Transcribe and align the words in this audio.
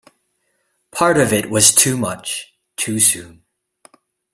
Part 0.91 1.19
of 1.19 1.31
it 1.31 1.51
was 1.51 1.71
too 1.75 1.95
much, 1.95 2.57
too 2.75 2.99
soon. 2.99 3.43